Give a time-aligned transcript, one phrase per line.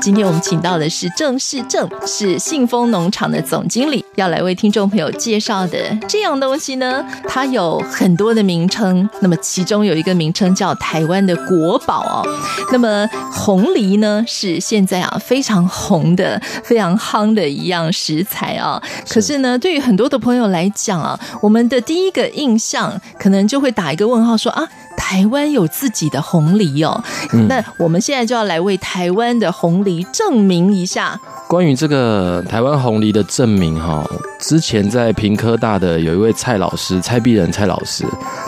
[0.00, 9.06] 今天我们请到的是郑世正，是信丰农场的总经理，要来为听众朋友介绍的这样东西呢，它有很多的名称。
[9.20, 12.26] 那么其中有一个名称叫台湾的国宝哦。
[12.72, 18.82] 那么红梨呢，是现在啊非常红的、非常夯的一样食材啊。
[19.06, 24.66] 可是呢，对于很多的朋友来讲啊，我们的第一个印象可能就会打一个问号，说啊。
[24.96, 27.02] 台湾有自己的红梨哦，
[27.32, 31.18] 嗯，那我们现在就要来为台湾的红梨证明一下。
[31.48, 38.04] 关于这个台湾红梨的证明哈，之前在平科大的有一位蔡老师，蔡碧仁蔡老师，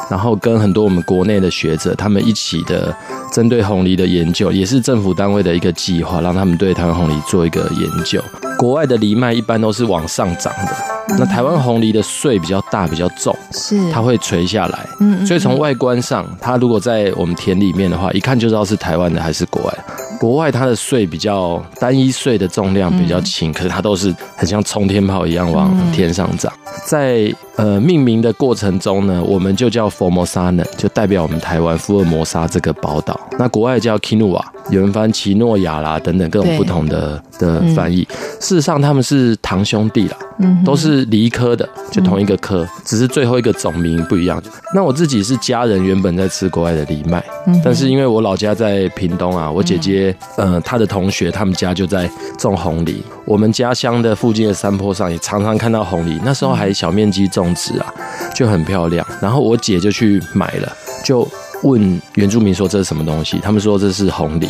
[0.08, 2.94] 然后跟很多我们国内的学者，他们一起的
[3.32, 8.22] 针对红梨的研究，也是政府单位的一个计划，让他们对台湾红梨做一个研究。
[8.56, 10.91] 国外的藜麦一般都是往上涨的。
[11.18, 19.74] 那台湾红梨的穗比较大，比较重，是它会垂下来，嗯，所以从外观上，它如果在我们田里面的话，一看就知道是台湾的还是国外。
[20.18, 26.52] 国外它的穗比较单一，穗的重量比较轻，可是它都是很像冲天炮一样往天上长。
[26.84, 33.18] 在呃命名的过程中呢，我们就叫 Formosa 就代表我们台湾福尔摩沙这个宝岛。
[33.36, 34.40] 那国外叫 Quinoa，
[34.70, 38.06] 有人翻奇诺亚啦等等各种不同的的翻译。
[38.40, 40.16] 事实上他们是堂兄弟啦，
[40.64, 44.42] 都是藜科的，就同一个科，只是最后一个种名不一样。
[44.74, 47.22] 那我自己是家人原本在吃国外的藜麦，
[47.64, 50.14] 但是因为我老家在屏东啊，我姐姐。
[50.36, 57.92] 呃，她的同学他们家就在种红梨，我们家乡的附近的山坡上也常常看到红梨，那时候还小面积种植啊，
[58.34, 59.06] 就很漂亮。
[59.20, 60.72] 然后我姐就去买了，
[61.04, 61.28] 就
[61.62, 64.48] 问原住民说，这是什么东西，他们说这是红梨，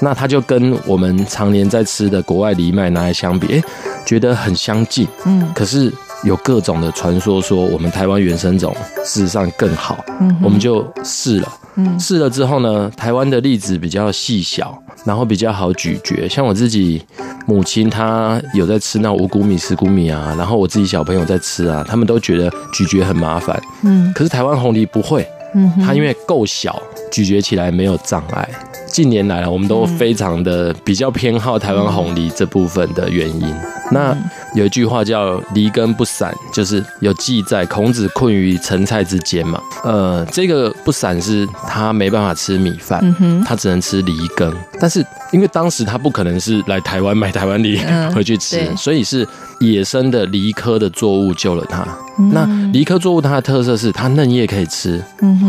[0.00, 3.62] 那他就跟我们常年在吃的国外藜麦拿来相比，哎，
[4.04, 5.92] 觉得很相近，嗯，可是
[6.24, 11.48] 有各种的传说说我们台湾原生种事实上更好，嗯，我们就试了。
[11.76, 16.28] 嗯试了之后呢，台湾的例子比较细小，然后比较好咀嚼。
[16.28, 17.00] 像我自己
[17.46, 23.58] 母亲，她有在吃那五谷米、十谷米啊，然后我自己小朋友在吃啊，他们都觉得咀嚼很麻烦。
[23.82, 26.80] 嗯，可是台湾红梨不会，嗯，它因为够小，
[27.10, 28.48] 咀嚼起来没有障碍。
[28.86, 33.54] 近年来啊，我们都非常的比较偏好台湾红梨这部分的原因。
[33.92, 34.16] 那
[34.54, 39.60] 有一句话叫“藜根不散”，就是有记载孔子困于陈蔡之间嘛。
[39.84, 43.00] 呃，这个不散是他没办法吃米饭，
[43.46, 44.52] 他只能吃藜根。
[44.80, 47.78] 但是因为当时他不可能是来台湾买台湾藜
[48.14, 49.26] 回去吃，所以是
[49.60, 51.86] 野生的藜科的作物救了他。
[52.32, 55.02] 那藜科作物它的特色是它嫩叶可以吃，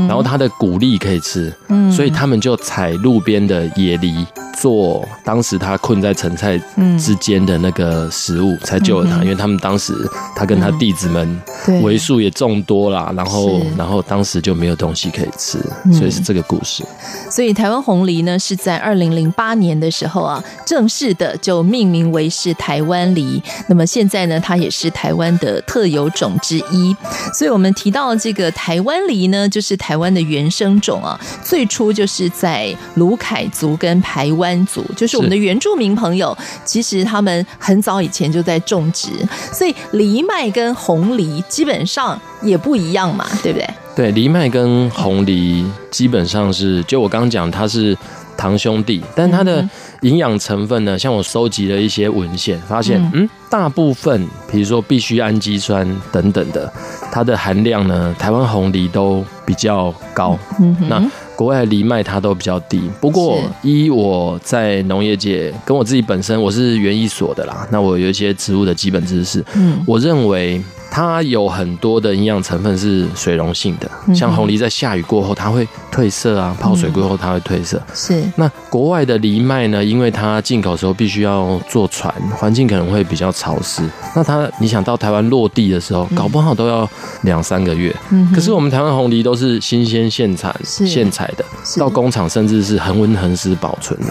[0.07, 1.53] 然后它的谷粒可以吃，
[1.93, 4.25] 所以他们就采路边的野藜。
[4.61, 6.55] 做当时他困在陈蔡
[6.99, 9.23] 之间的那个食物，才救了他。
[9.23, 9.91] 因为他们当时
[10.35, 11.41] 他跟他弟子们
[11.81, 15.57] 为数也众多啦，然后然后当时就没有东西可以吃，
[15.91, 16.83] 所以是这个故事。
[17.27, 23.41] 所以台湾红梨呢，是在二零零八年的时候啊，正式的就命名为是台湾梨。
[23.67, 26.95] 那么现在呢，它也是台湾的特有种之一。
[27.33, 34.50] 所以我们提到这个台湾梨呢，就是台湾的原生种啊，最初就是在卢凯族跟台湾。
[34.65, 39.09] 族就是我们的原住民朋友，其实他们很早以前就在种植，
[39.51, 43.69] 所以藜麦跟红藜基本上也不一样嘛，对不对？
[43.95, 47.95] 对，藜麦跟红藜基本上是，就我刚刚讲，它是
[48.37, 49.67] 堂兄弟，但它的
[50.01, 56.71] 营养成分呢，像我收集了一些文献，发现，嗯，大部分，比如说必需氨基酸等等的，
[57.11, 60.39] 它的含量呢，台湾红藜都比较高。
[60.59, 61.03] 嗯，那。
[61.41, 70.61] 国外的藜麦它都比较低，不过依我在农业界跟我自己本身，我是园艺所的啦，那我有一些植物的基本知识，嗯，我认为。
[70.93, 77.81] 它有很多的营养成分是水溶性的，像红梨在下雨过后它会褪色啊，泡水过后它会褪色。
[77.93, 78.21] 是。
[78.35, 79.81] 那国外的藜麦呢？
[79.81, 83.89] 因为它进口的时候必须要坐船，环境可能会比较潮湿。
[84.13, 86.87] 那它你想到台湾落地的时候，搞不好都要
[87.21, 87.95] 两三个月。
[88.09, 88.29] 嗯。
[88.35, 91.45] 可是我们台湾红梨都是新鲜现产现采的，
[91.79, 94.07] 到工厂甚至是恒温恒湿保存的。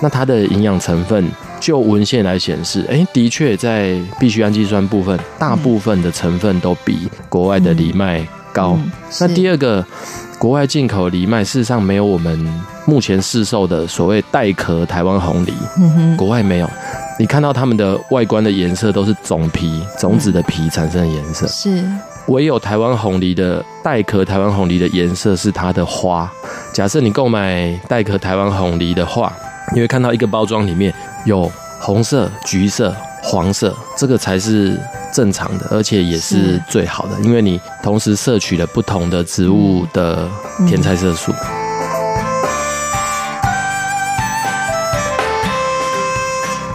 [0.00, 1.30] 那它的营养成分。
[1.62, 8.72] 就文献来显示，哎、欸，的确在必需氨基酸部分，大部分的成分都比国外的藜麦高。
[8.72, 9.86] 嗯、那第二个，
[10.40, 12.36] 国外进口藜麦事实上没有我们
[12.84, 15.52] 目前市售的所谓带壳台湾红梨，
[16.16, 16.68] 国外没有。
[17.16, 21.84] 你看到它们的外观的颜色都是种皮、种子的皮产生的颜色，是。
[22.26, 26.28] 唯有台湾红梨的带壳台湾红梨的颜色是它的花。
[26.72, 29.32] 假设你购买带壳台湾红梨的话，
[29.74, 30.92] 你会看到一个包装里面
[31.24, 34.80] 有红色、橘色、黄色，这个才是
[35.12, 40.28] 正常的，而且也是最好的，因为你同时摄取了不同的植物的
[40.66, 41.32] 甜菜色素。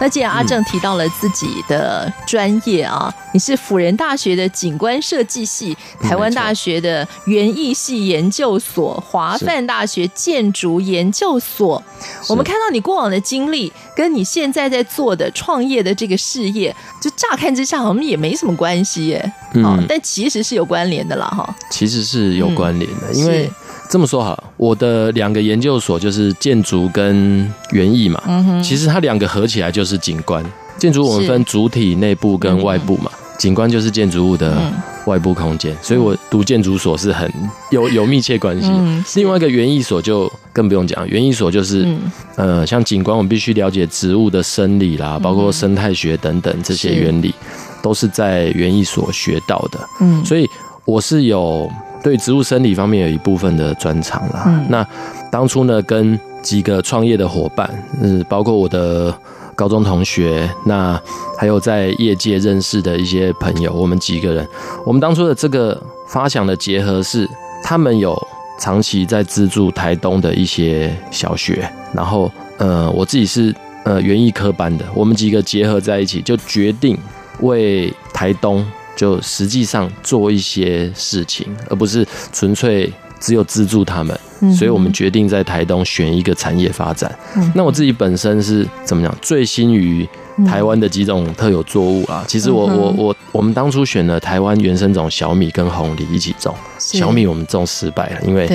[0.00, 11.82] 那既然阿正提到了自己的专业啊，你是辅仁大学的景观设计系，台湾大学的园艺系研究所，华范大学建筑研究所。
[12.28, 19.32] 我们看到你过往的经历，跟你现在在做的创业的这个事业，就乍看之下好像也没什么关系耶。
[19.54, 21.56] 嗯，但其实是有关联的啦，哈。
[21.70, 23.50] 其实是有关联的，嗯、因为。
[23.88, 28.22] 这么说好了，我的两个研究所就是建筑跟园艺嘛。
[28.26, 28.62] 嗯哼。
[28.62, 30.44] 其实它两个合起来就是景观。
[30.76, 33.10] 建筑我们分主体、内部跟外部嘛。
[33.38, 34.60] 景观就是建筑物的
[35.06, 35.74] 外部空间。
[35.80, 37.32] 所以我读建筑所是很
[37.72, 38.68] 有有密切关系。
[38.70, 39.02] 嗯。
[39.16, 41.88] 另外一个园艺所就更不用讲，园艺所就是
[42.36, 47.34] 呃，像景观我们必须了解植物的生理啦，包括生态学等等这些原理，
[47.82, 49.80] 都是在园艺所学到的。
[50.00, 50.22] 嗯。
[50.26, 50.46] 所以
[50.84, 51.70] 我是有。
[52.02, 54.44] 对植物生理方面有一部分的专长啦。
[54.46, 54.86] 嗯，那
[55.30, 57.68] 当初呢，跟几个创业的伙伴，
[58.00, 59.12] 嗯，包括我的
[59.54, 61.00] 高中同学，那
[61.36, 64.48] 还有在业界认识的一些朋友，我们几个人，
[64.86, 67.28] 我们当初的这个发想的结合是，
[67.62, 68.16] 他们有
[68.60, 73.54] 长期在资助台东的一些小学，然后呃，我自己是
[73.84, 76.96] 呃园艺科班的，我们几个结合在一起，就决定
[77.40, 78.64] 为台东。
[78.98, 84.18] 就实际上做一些事情，而不是纯粹只有资助他们。
[84.56, 87.12] 所以我们决定在台东选一个产业发展。
[87.54, 89.12] 那我自己本身是怎么讲？
[89.20, 90.08] 醉心于
[90.46, 92.24] 台湾的几种特有作物啊。
[92.26, 96.54] 其实我我我我们当初选了台湾原生种小米跟红梨一起种。
[96.78, 98.48] 小米我们种失败了，因为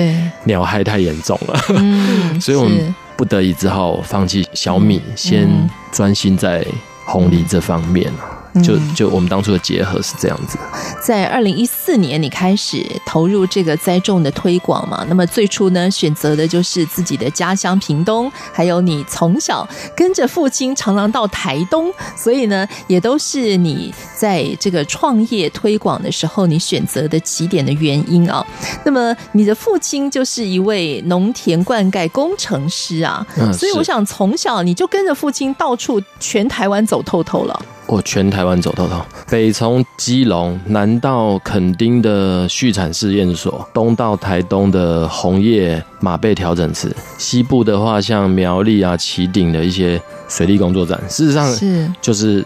[0.44, 1.58] 鸟害太严重了。
[2.40, 5.46] 所以我们不得已只好放弃小米，先
[5.92, 6.66] 专心在
[7.04, 8.10] 红梨这方面。
[8.62, 10.56] 就就我们当初的结合是这样子，
[11.02, 15.04] 在二零一四年你开始投入这个栽种的推广嘛？
[15.08, 28.46] 那么最初呢，选择的就是自己的家乡屏东，还有你从小跟着父亲常常到台东，所以呢，也都是你在这个创业推广的时候你选择的起点的原因啊。
[28.84, 37.60] 那么你的父亲就是一位农田灌溉工程师啊，所以我想从小你就跟着父亲到处全台湾走透透了。
[37.86, 39.00] 我全台湾走透透，
[39.30, 52.42] 北从基隆，南到垦丁的畜产试验所，东到台东的红叶马背调整池，西部的话像苗栗啊、旗顶的一些水利工作站，事实上是就是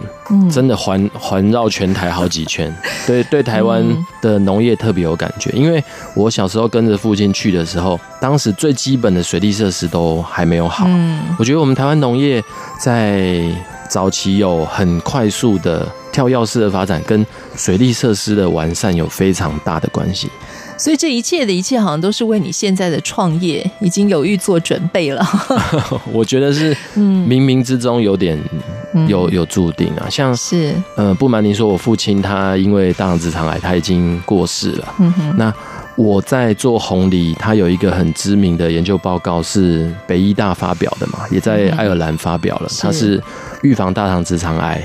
[0.50, 2.74] 真的环环绕全台好几圈。
[3.06, 3.82] 对 对，台湾
[4.20, 5.82] 的农业特别有感觉，因为
[6.14, 10.84] 我小时候跟着父亲去的时候，当时最基本的水利设施都还没有好。
[10.88, 12.42] 嗯我觉得我们台湾农业
[12.80, 13.40] 在。
[13.88, 17.26] 早期有很快速的跳跃式的发展，跟
[17.56, 20.28] 水利设施的完善有非常大的关系。
[20.76, 25.26] 所以这一切的一切，好像都是为你现在的创业已经有预做准备了。
[26.12, 28.40] 我觉得是，冥冥之中有点
[29.08, 30.06] 有有注定啊。
[30.08, 34.94] 像是，呃，不瞒您说，我父亲他因为大肠直肠癌，他已经过世了。
[35.00, 35.52] 嗯哼，那。
[35.98, 42.68] 我在做红藜，他有一个很知名的研究报告是北医大发表的嘛，也在爱尔兰发表了。
[42.78, 43.20] 它是
[43.62, 44.80] 预防大肠直肠癌，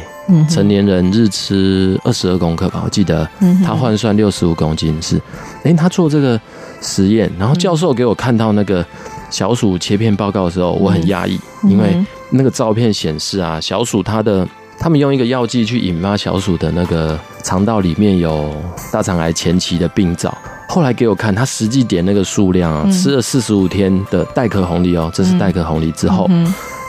[0.49, 3.29] 成年人日吃二十二公克吧，我记得
[3.63, 5.21] 他换算六十五公斤是。
[5.63, 6.41] 哎，他做这个
[6.81, 8.83] 实验，然后教授给我看到那个
[9.29, 11.39] 小鼠切片报告的时候，我很讶异，
[11.69, 14.47] 因为那个照片显示啊，小鼠它的
[14.79, 18.51] 他们用一个药剂去引发小鼠的那个肠道里面有
[18.91, 20.35] 大肠癌前期的病灶。
[20.73, 26.27] 后来给我看，他实际点那个数量啊，吃了四十五天的带壳红藜哦，这是带壳红藜之后，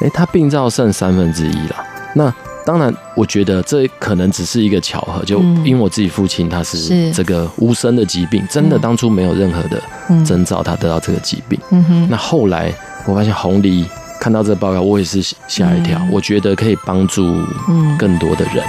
[0.01, 1.77] 哎，他病灶剩三分之一了。
[2.15, 9.83] 那当然，我觉得这可能只是一个巧合，就因为我自己父亲他是这个无声的疾病，真的当初没有任何的
[10.25, 11.61] 征兆，他得到这个疾病。
[11.71, 12.09] 嗯哼。
[12.11, 12.73] 那后来
[13.05, 13.85] 我发现红梨
[14.19, 17.37] 看到这个报告，我也是吓一跳，我觉得可以帮助
[17.99, 18.65] 更多的人。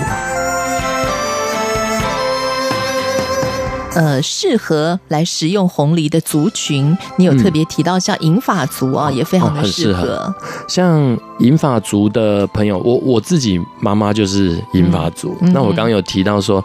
[3.95, 10.01] 呃，适合来食用红梨的族群，你有特别提到像银发族啊，也非常的适合。
[10.01, 10.35] 哦，很适合。
[10.67, 15.35] 像银发族的朋友，我我自己妈妈就是银发族。
[15.41, 16.63] 嗯、那我刚刚有提到说，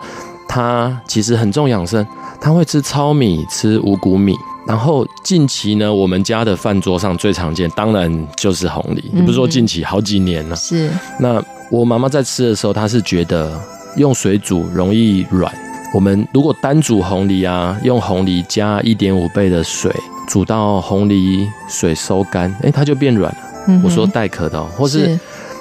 [0.49, 2.05] 她其实很重养生，
[2.41, 4.35] 她会吃糙米，吃五谷米。
[4.67, 9.11] 然后近期呢，我们家的饭桌上最常见，当然就是红梨。
[9.13, 10.57] 你不是说近期好几年了？
[10.57, 10.91] 是。
[11.19, 13.61] 那我妈妈在吃的时候，她是觉得
[13.97, 15.53] 用水煮容易软。
[15.93, 19.95] 我们如果单煮红梨啊，用红梨加一点五倍的水，
[20.29, 23.39] 煮到红梨水收干，哎，它就变软了。
[23.69, 25.19] 嗯、我说带壳的，或是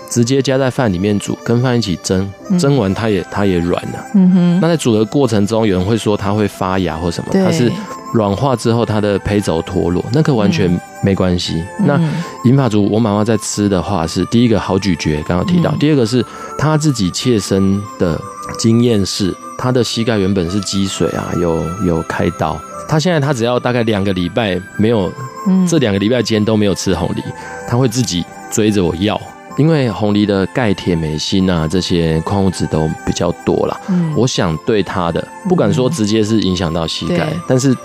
[0.09, 4.05] 直接加在饭里面煮，跟饭一起蒸，蒸完它也它也软了。
[4.15, 4.59] 嗯哼。
[4.61, 7.71] 那在煮的过程中，有人会说它会发芽或什么，它是。
[8.11, 10.67] 软化之后，它的胚轴脱落，那个完全
[11.03, 11.63] 没关系。
[11.79, 12.01] 嗯、那
[12.43, 16.25] 银发族，我妈妈在吃的话是第一个好咀嚼，刚刚提到；嗯、第二个是
[16.57, 18.19] 她自己切身的
[18.57, 22.57] 经验是，她的膝盖原本是积水啊，有有开刀。
[22.87, 25.11] 他现在他只要大概两个礼拜没有，
[25.47, 27.21] 嗯、这两个礼拜间都没有吃红梨，
[27.67, 29.19] 他会自己追着我要。
[29.57, 33.79] 因为红梨的钙、铁、镁、锌啊，这些矿物质都比较多啦。
[33.89, 37.75] 嗯，我想对他的不敢说直接是影响到膝盖，嗯、但是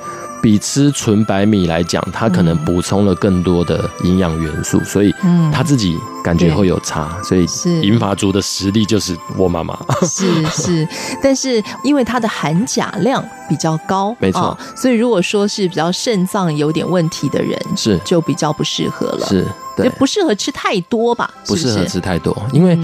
[0.45, 5.11] 比吃纯白米来讲，它可能补充了更多的营养元素，所以
[5.51, 7.17] 他自己感觉会有差。
[7.25, 7.47] 所以
[7.81, 9.75] 银发族的实力就是我妈妈。
[10.07, 10.87] 是是，
[11.23, 19.27] 但是因为它的含钾量比较高，没错、哦，所以如果说是比较肾脏有点问题的人，是就比较不适合了。
[19.27, 19.47] 是。
[19.79, 21.33] 对，不适合吃太多吧？
[21.47, 22.77] 不适合吃太多，因为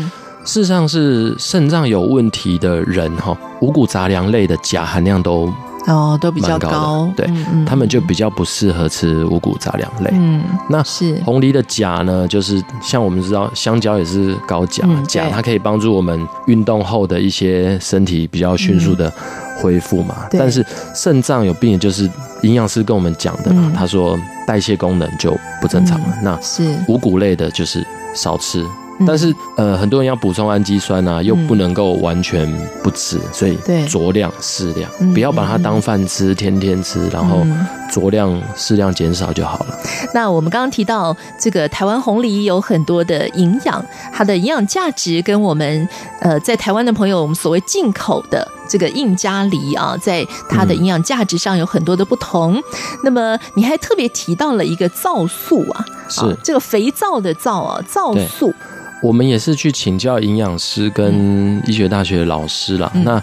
[0.47, 5.53] 事实上是肾脏有问题的人哈，五谷杂粮类的钾含量都
[5.87, 7.29] 哦都比较高，对，
[7.67, 10.11] 他们就比较不适合吃五谷杂粮类。
[10.13, 19.13] 嗯，那是红梨的钾呢，就是像我们知道，香蕉也是高钾，钾它可以帮助我们运动后的一些身体比较迅速的
[19.59, 20.27] 恢复嘛。
[20.33, 22.09] 但是肾脏有病，就是
[22.43, 24.19] 营养师跟我们讲的，他说。
[24.47, 26.07] 代谢功能就不正常了。
[26.17, 28.67] 嗯、那是五谷类的，就是少吃。
[29.07, 32.47] 但是呃，很多人要补充氨基酸啊，又不能够完全
[32.83, 33.57] 不吃，所以
[33.89, 37.45] 酌量适量，不要把它当饭吃，天天吃，然后
[37.91, 39.79] 酌量适量减少就好了。
[40.13, 45.89] 那我们刚刚提到这个台湾红梨有很多的营养，它的营养价值跟我们
[46.21, 52.63] 呃在台湾的朋友我们所谓进口的这个印加梨啊，在它的营养价值上有很多的不同。
[53.03, 58.53] 那么你还特别提到了一个皂素啊，是这个肥皂的皂啊，皂素。
[59.03, 62.91] 我们也是去请教营养师跟医学大学的老师啦。
[62.95, 63.23] 嗯、那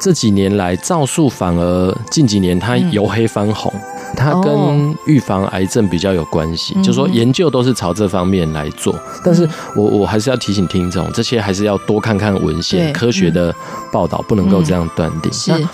[0.00, 6.74] 这几年来，皂素反而近几年它由黑翻红，嗯、它跟预防癌症比较有关系。
[6.74, 8.94] 哦、就是说研究都是朝这方面来做。
[8.94, 9.46] 嗯、但是
[9.76, 13.54] 我我还是要提醒听众，这些还是要多看看文献，科学的
[13.92, 15.30] 报道，不能够这样断定。
[15.48, 15.68] 嗯、那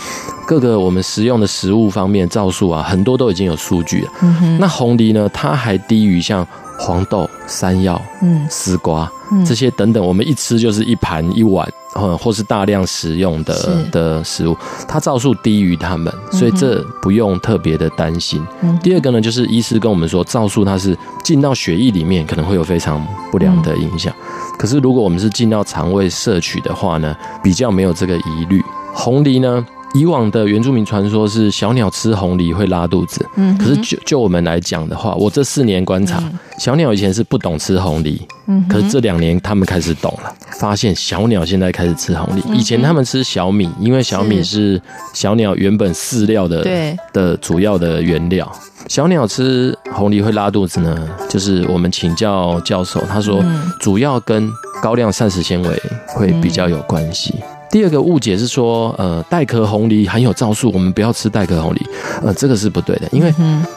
[0.45, 4.13] 各个我们食用的食物方面，皂素啊，很多都已经有数据了。
[4.23, 6.45] 嗯、那红藜呢，它还低于像。
[6.79, 14.57] 黄豆、山药、嗯，丝瓜，嗯，这些等等，我们一吃就是一盘一碗，或或是大量食用的的食物，
[14.87, 18.45] 它皂素低于它们，所以这不用特别的担心。
[18.61, 28.63] 嗯，第二个呢，就是医师跟我们说，皂素它是进到血液里面可能会有非常不良的影响，嗯、可是如果我们是进到肠胃摄取的话呢，比较没有这个疑虑。
[28.95, 29.67] 红梨呢？
[29.97, 44.81] 以往的原住民传说是小鸟吃红梨会拉肚子，嗯，可是就就我们来讲的话，我这四年观察，嗯、小鸟以前是不懂吃红梨，嗯，可是这两年他们开始懂了，发现小鸟现在开始吃红梨，以前他们吃小米，因为小米是
[45.15, 46.95] 小鸟原本饲料的对。
[47.15, 48.51] 的主要的原料，
[48.89, 53.43] 小鸟吃红梨会拉肚子呢，就是我们请教教授，他说
[53.81, 54.51] 主要跟
[54.83, 57.35] 高量膳食纤维会比较有关系。
[57.77, 61.87] 第二个误解是说，呃，带壳红梨含有皂素，我们不要吃带壳红梨，
[62.23, 63.31] 呃，这个是不对的，因为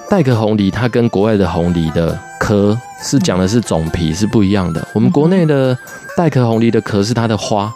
[0.10, 4.88] 带壳红梨它跟国外的红梨的壳是讲的是种皮是不一样的。
[4.94, 5.77] 我们国内的
[6.19, 7.73] 带壳红梨的壳是它的花，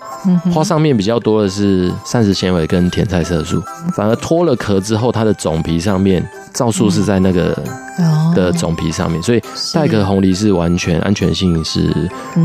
[0.54, 3.64] 花上面比较多的是膳食纤维跟甜菜色素，
[3.96, 6.22] 反而脱了壳之后，它的种皮上面。
[6.54, 7.58] 皂素是在那个
[8.36, 9.42] 的种皮上面，所以
[9.74, 11.90] 带壳红梨是完全安全性是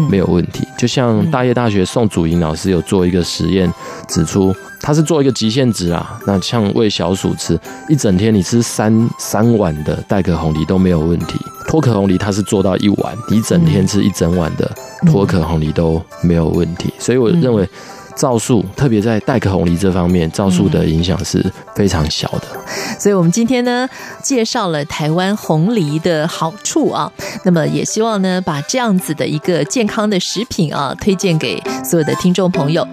[0.09, 0.67] 没有问题。
[0.79, 3.71] 就像大叶大学宋祖莹老师有做一个实验，
[4.07, 6.19] 指出他是做一个极限值啊。
[6.27, 11.39] 那像喂小鼠吃，一整天你吃三三碗的带壳红梨都没有问题。
[11.67, 14.71] 脱壳红梨它是做到一碗，你一整天吃一整碗的
[15.07, 16.93] 脱壳红梨都没有问题。
[16.99, 17.69] 所以我认为。
[18.19, 21.41] 皂素特别在带壳红梨这方面，皂素的影响是
[21.77, 22.49] 非常小的。
[22.99, 23.89] 所以，我们今天呢，
[24.21, 27.13] 介绍了台湾红梨的好处啊。
[27.45, 32.85] 那么，也希望呢，把这样子的一个健康的食品啊，推荐给所有的听众朋友。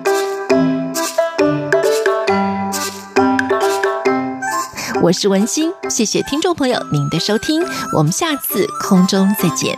[5.02, 7.64] 我是文心，谢谢听众朋友您的收听，
[7.98, 9.76] 我们下次空中再见。